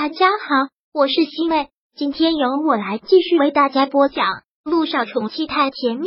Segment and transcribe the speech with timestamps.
[0.00, 4.26] 大家好，我是西妹，今天由我来继续为大家播讲
[4.62, 6.06] 《路上宠妻太甜蜜》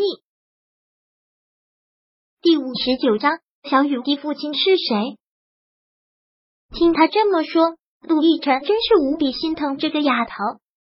[2.42, 3.40] 第五十九章。
[3.70, 5.18] 小雨滴父亲是谁？
[6.74, 10.32] 听他这么说，陆亦辰真是无比心疼这个丫头，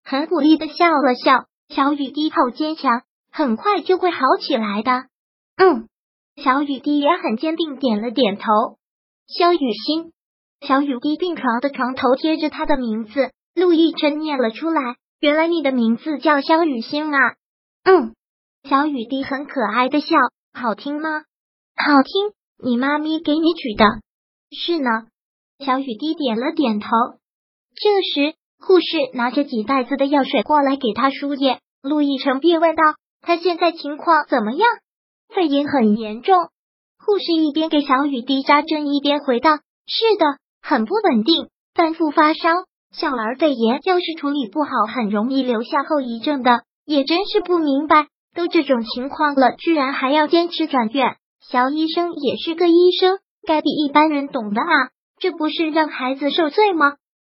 [0.05, 1.47] 很鼓励的笑了笑。
[1.67, 5.09] 小雨滴好坚强，很快就会好起来的。
[5.57, 5.89] 嗯，
[6.41, 8.45] 小雨滴也很坚定，点了点头。
[9.27, 10.13] 肖雨欣。
[10.67, 17.17] 小雨滴病床的床头贴着他的名字，陆亦辰念了出来：“原来你的名字叫肖雨欣啊。”
[17.83, 18.13] 嗯，
[18.69, 20.15] 小雨滴很可爱的笑，
[20.53, 21.23] 好听吗？
[21.75, 22.33] 好听，
[22.63, 23.85] 你妈咪给你取的。
[24.51, 25.07] 是呢，
[25.65, 26.87] 小雨滴点了点头。
[27.73, 28.85] 这时，护士
[29.15, 32.83] 拿着几袋子的药水过来给他输液，陆亦辰便问道
[33.21, 34.67] ：“他现在情况怎么样？”
[35.33, 36.37] 肺炎很严重。
[37.03, 39.57] 护士一边给小雨滴扎针，一边回道
[39.87, 40.25] ：“是的。”
[40.61, 42.49] 很不稳定，反复发烧。
[42.91, 46.63] 小儿肺炎要是处理不好，很容易留下后遗症的。
[46.85, 51.15] 也真是不明白，都这种情况了，居然还要坚持转院。
[51.39, 56.95] 肖医生也是个医生，该比一般人懂的啊，这不是让孩子受罪吗？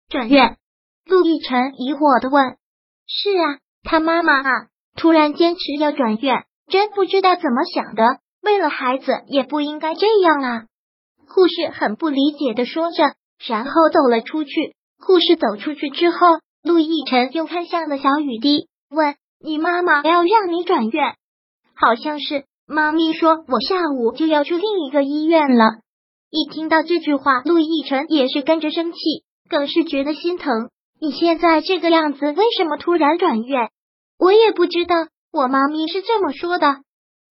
[0.10, 0.58] 转院？
[1.06, 2.58] 陆亦辰疑惑的问。
[3.06, 8.20] 是啊，他妈妈啊，突然坚持要转院，真不知道怎么想的。
[8.42, 10.66] 为了孩子，也不应该这样啊。
[11.28, 13.04] 护士很不理解的说着，
[13.40, 14.76] 然后走了出去。
[15.00, 16.18] 护士走出去之后，
[16.64, 21.16] 陆亦辰又看向了小雨滴，问：“你妈妈要让你转院？
[21.76, 25.82] 好像是妈咪说，我下午就要去另一个医院了。”
[26.32, 29.00] 一听到这句话，陆亦辰也是跟着生气，
[29.50, 30.70] 更是觉得心疼。
[31.00, 33.70] 你现在这个样子，为什么突然转院？
[34.18, 34.96] 我也不知道，
[35.32, 36.78] 我妈咪是这么说的。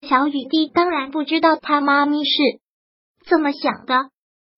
[0.06, 2.30] 小雨滴当然不知道，他妈咪是。
[3.24, 4.10] 这么想的，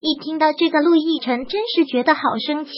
[0.07, 2.73] 一听到这个，陆亦辰真是觉得好生气。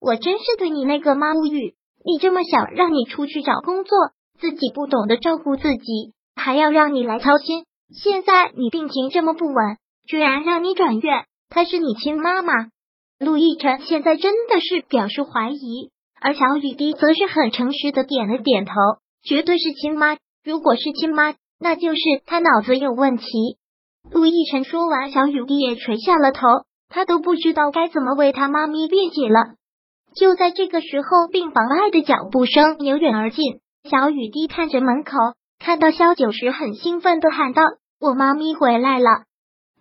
[0.00, 3.98] 我真是对你那个妈无语，你这么小，让你出去找工作，
[4.38, 7.64] 自己不懂得照顾自己，还要让你来操心。
[7.92, 9.56] 现在你病情这么不稳，
[10.06, 12.52] 居然让你转院，她是你亲妈妈？
[13.18, 18.72] 陆亦辰现在真的是表示怀疑，而小雨滴则是很诚实的点了点头，
[19.24, 20.16] 绝对是亲妈。
[20.44, 23.26] 如果是亲妈，那就是他脑子有问题。
[24.12, 26.46] 陆亦辰说完，小雨滴也垂下了头，
[26.88, 29.54] 他都不知道该怎么为他妈咪辩解了。
[30.14, 35.12] 就在这个时候，病房外的脚步声由远而近，小雨滴看着门口，
[35.58, 37.62] 看到萧九时，很兴奋的喊道
[38.00, 39.24] ：“我妈咪回来了！”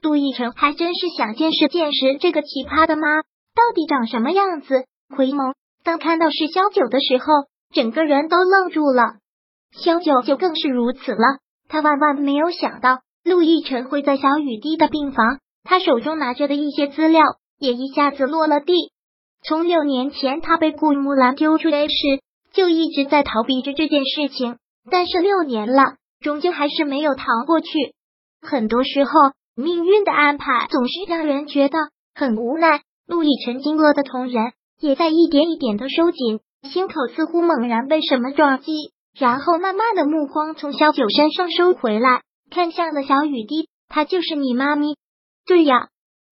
[0.01, 4.85] 陆亦辰还真是想见识见识这个奇葩的妈到底长什么样子。
[5.15, 7.25] 回眸，当看到是萧九的时候，
[7.73, 9.15] 整个人都愣住了。
[9.71, 12.99] 萧九就更是如此了，他万万没有想到。
[13.23, 17.21] 陆亦辰会在小雨滴的病房，他手中拿着的一些资料
[17.59, 18.73] 也一下子落了地。
[19.43, 21.93] 从六年前他被顾木兰丢出来时，
[22.53, 24.57] 就一直在逃避着这件事情，
[24.89, 27.67] 但是六年了，终究还是没有逃过去。
[28.41, 29.11] 很多时候，
[29.55, 31.77] 命运的安排总是让人觉得
[32.15, 32.81] 很无奈。
[33.05, 38.71] 陆亦辰惊愕的瞳仁也在一点一点的收紧，心口似乎猛然被什么撞击，
[39.17, 42.21] 然后慢慢的目光从小九身上收回来。
[42.49, 44.95] 看向了小雨滴，她就是你妈咪？
[45.47, 45.87] 对呀，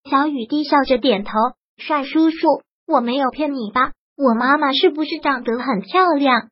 [0.10, 1.32] 小雨滴笑着点头。
[1.78, 3.94] 帅叔叔，我没有骗你吧？
[4.18, 6.50] 我妈妈是不是长得很漂亮？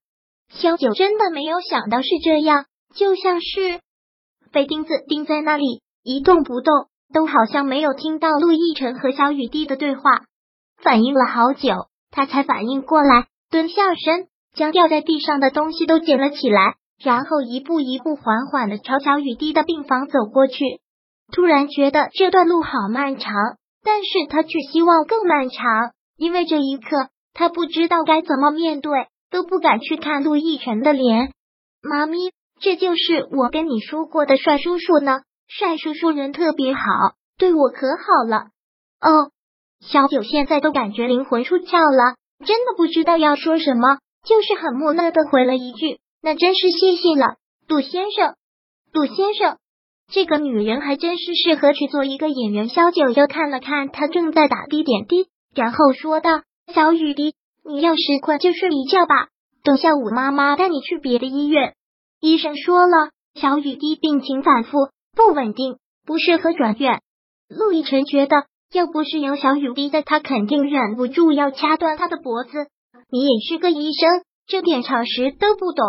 [0.49, 2.65] 萧九真的没有想到是这样，
[2.95, 3.81] 就像是
[4.51, 10.01] 被钉子钉在那里一动不动，都好像没有听到陆亦辰和小雨滴的对话。
[10.81, 16.75] 反应了好久，他才反应过来，蹲下身，将掉在地上的东西都捡了起来。
[17.01, 20.79] 然后一步一步缓缓的朝小雨滴的病房走过去，
[21.31, 23.33] 突然觉得这段路好漫长，
[23.83, 31.31] 但是他却希望更漫长，因为这一刻他不知道该怎么面对，都不敢去看陆亦辰的脸。
[31.81, 36.81] 妈咪，这就是我跟你说过的帅叔叔呢，帅叔叔人特别好，
[37.37, 38.47] 对我可好了。
[39.01, 39.31] 哦，
[39.81, 45.99] 小九现在都感觉灵魂出窍了，真的不知道要说什么，就是很木讷的回了一句。
[46.21, 47.35] 那真是谢谢了，
[47.67, 48.35] 杜先生。
[48.93, 49.57] 杜先生，
[50.11, 52.69] 这个女人还真是适合去做一个演员。
[52.69, 56.41] 萧九又看了看他正在打滴点滴，然后说道
[56.73, 57.35] ：“小雨滴，
[57.65, 59.27] 你要是困就睡一觉吧，
[59.63, 61.73] 等下午妈妈带你去别的医院。”
[62.21, 67.01] 医生说了，小雨滴病情反复不稳定，不适合转院。
[67.49, 72.67] 陆亦辰觉得，要不是有小雨滴在，他肯定忍不住要掐断他的脖子。
[73.09, 75.85] 你也是个医生，这点常识都不懂。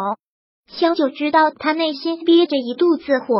[0.67, 3.35] 萧九知道他内心憋着一肚子火，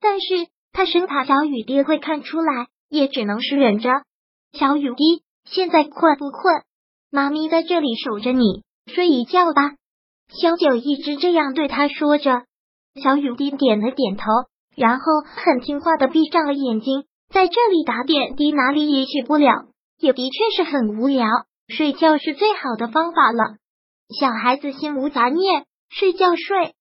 [0.00, 0.26] 但是
[0.72, 3.90] 他生怕小雨滴会看出来，也只能是忍着。
[4.52, 6.62] 小雨滴，现在困不困？
[7.10, 9.74] 妈咪在这里守着你，睡一觉吧。
[10.28, 12.42] 小九一直这样对他说着。
[13.02, 14.24] 小雨滴点了点头，
[14.76, 17.04] 然后很听话的闭上了眼睛。
[17.28, 19.66] 在这里打点滴哪里也去不了，
[19.98, 21.26] 也的确是很无聊。
[21.68, 23.56] 睡觉是最好的方法了。
[24.20, 26.74] 小孩子心无杂念，睡觉睡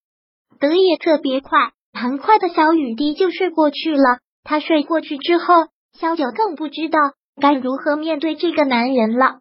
[0.60, 4.20] 得也特别快，很快的小雨滴就睡过去了。
[4.44, 5.46] 他睡过去之后，
[5.98, 7.00] 小九更不知道
[7.42, 9.40] 该如何面对这个男人了。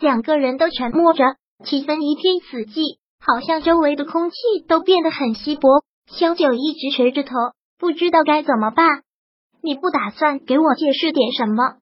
[0.00, 1.22] 两个人都沉默着，
[1.64, 4.36] 气氛一片死寂，好像周围的空气
[4.66, 5.84] 都变得很稀薄。
[6.06, 7.34] 小九一直垂着头，
[7.78, 9.02] 不知道该怎么办。
[9.62, 11.76] 你不打算给我解释点什么？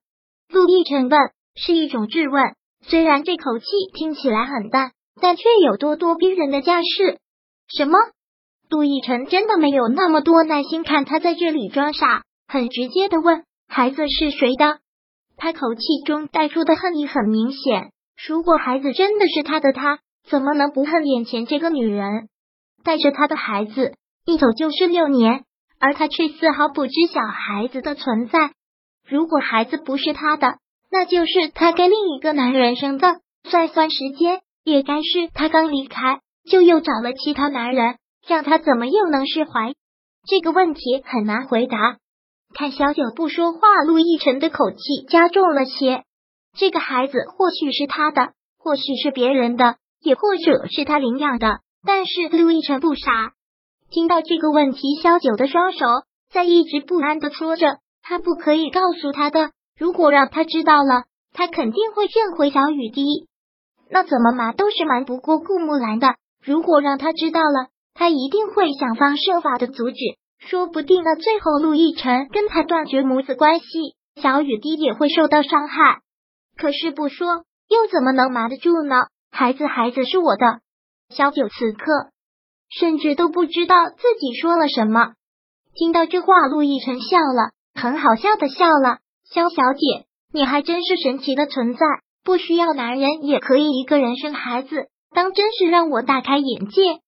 [0.53, 1.19] 陆亦辰问，
[1.55, 2.55] 是一种质问。
[2.83, 4.91] 虽然这口气听起来很淡，
[5.21, 7.19] 但却有咄咄逼人的架势。
[7.69, 7.97] 什么？
[8.69, 14.79] 杜奕辰真的没有那么多耐心看他在这里装傻，很直接的问：“孩子是谁的？”
[15.37, 17.91] 他口气中带出的恨意很明显。
[18.27, 22.29] 如果孩子真的是他的，他怎么能不恨眼前这个女人？
[22.85, 23.95] 带着他的孩子
[24.25, 25.45] 一走就是六年。
[25.81, 28.51] 而他却丝毫不知晓孩子的存在。
[29.07, 30.57] 如果孩子不是他的，
[30.91, 33.21] 那就是他跟另一个男人生的。
[33.45, 36.19] 算算时间，也该是他刚离开，
[36.51, 37.97] 就又找了其他男人，
[38.29, 39.73] 让他怎么又能释怀？
[40.29, 41.97] 这个问题很难回答。
[42.55, 46.05] 看小九不说话，陆亦辰的口气加重了些。
[46.55, 51.61] 这个孩子或许是他的，或许是别人的，也或者是他领养的。
[51.87, 53.33] 但是陆亦辰不傻。
[53.91, 55.79] 听到这个问题，萧九的双手
[56.31, 63.27] 在一直不安的说着：“他不可以告诉他的，如果让他知道了，他肯定会认回小雨滴。
[63.91, 66.17] 那怎么瞒都是瞒不过顾木兰的。
[66.45, 69.97] 如果让他知道了，他一定会想方设法的阻止。
[70.39, 75.99] 说不定呢，最后陆亦辰跟他断绝母子关系，小雨滴也会受到伤害。
[76.57, 77.27] 可是不说，
[77.69, 78.95] 又怎么能瞒得住呢？
[79.33, 80.61] 孩子，孩子是我的。
[81.11, 82.11] 萧九此刻。”
[82.71, 85.15] 甚至都不知道自己说了什么。
[85.75, 88.99] 听到这话，陆亦辰笑了，很好笑的笑了。
[89.25, 90.05] 萧小姐，
[90.35, 91.81] 你还真是神奇的存在，
[92.23, 97.01] 不需要男人也可以一个人生孩子，当真是让我大开眼界。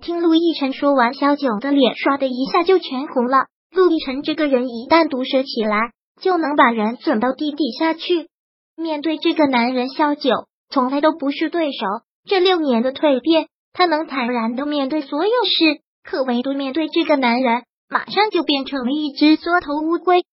[0.00, 3.46] 听陆亦辰说完，萧九的脸唰的一下就全红了。
[3.70, 8.28] 陆亦辰这个人一旦毒舌起来，就能把人损到地底下去。
[8.76, 10.30] 面对这个男人，萧九
[10.70, 11.78] 从来都不是对手。
[12.24, 13.48] 这六年的蜕变。
[13.74, 20.24] 他能坦然的面对所有事，可唯独面对这个男人，马上就变成了一只缩头乌龟。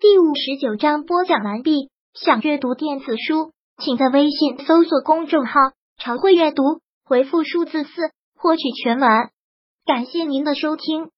[0.00, 1.90] 第五十九章播讲完毕。
[2.14, 5.52] 想阅读电子书，请在微信搜索公众号
[5.98, 6.62] “常会阅读”，
[7.06, 7.90] 回复数字四
[8.36, 9.08] 获取全文。
[9.84, 11.12] 感谢您的收听。